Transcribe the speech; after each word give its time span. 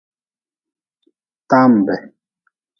Tambe. 1.49 1.95